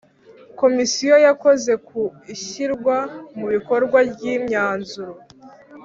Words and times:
komisiyo 0.59 1.15
yakoze 1.27 1.71
ku 1.87 2.01
ishyirwa 2.35 2.97
mu 3.37 3.45
bikorwa 3.53 3.97
ry 4.11 4.21
imyanzuro 4.35 5.13